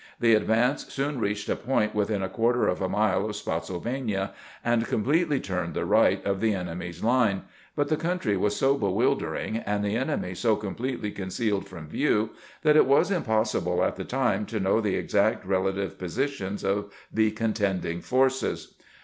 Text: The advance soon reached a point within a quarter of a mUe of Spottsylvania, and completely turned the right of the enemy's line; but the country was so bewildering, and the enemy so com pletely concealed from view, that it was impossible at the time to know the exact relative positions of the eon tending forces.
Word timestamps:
The 0.19 0.33
advance 0.33 0.91
soon 0.91 1.19
reached 1.19 1.47
a 1.47 1.55
point 1.55 1.93
within 1.93 2.23
a 2.23 2.27
quarter 2.27 2.67
of 2.67 2.81
a 2.81 2.89
mUe 2.89 3.23
of 3.29 3.35
Spottsylvania, 3.35 4.31
and 4.65 4.87
completely 4.87 5.39
turned 5.39 5.75
the 5.75 5.85
right 5.85 6.25
of 6.25 6.41
the 6.41 6.55
enemy's 6.55 7.03
line; 7.03 7.43
but 7.75 7.87
the 7.87 7.97
country 7.97 8.35
was 8.35 8.55
so 8.55 8.75
bewildering, 8.79 9.57
and 9.57 9.85
the 9.85 9.95
enemy 9.95 10.33
so 10.33 10.55
com 10.55 10.73
pletely 10.73 11.15
concealed 11.15 11.67
from 11.67 11.87
view, 11.87 12.31
that 12.63 12.75
it 12.75 12.87
was 12.87 13.11
impossible 13.11 13.83
at 13.83 13.95
the 13.95 14.03
time 14.03 14.47
to 14.47 14.59
know 14.59 14.81
the 14.81 14.95
exact 14.95 15.45
relative 15.45 15.99
positions 15.99 16.63
of 16.63 16.91
the 17.13 17.27
eon 17.31 17.53
tending 17.53 18.01
forces. 18.01 18.73